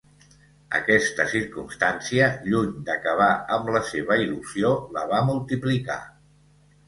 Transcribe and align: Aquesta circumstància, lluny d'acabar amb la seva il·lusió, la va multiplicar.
Aquesta 0.77 1.25
circumstància, 1.33 2.29
lluny 2.47 2.71
d'acabar 2.87 3.29
amb 3.57 3.69
la 3.75 3.83
seva 3.91 4.17
il·lusió, 4.23 4.71
la 4.97 5.03
va 5.13 5.23
multiplicar. 5.29 5.99